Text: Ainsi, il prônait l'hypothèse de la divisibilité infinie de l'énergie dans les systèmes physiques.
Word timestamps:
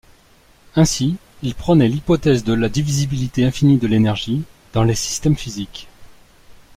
Ainsi, 0.75 1.17
il 1.43 1.53
prônait 1.53 1.87
l'hypothèse 1.87 2.43
de 2.43 2.53
la 2.53 2.69
divisibilité 2.69 3.45
infinie 3.45 3.77
de 3.77 3.85
l'énergie 3.85 4.41
dans 4.73 4.81
les 4.83 4.95
systèmes 4.95 5.37
physiques. 5.37 5.89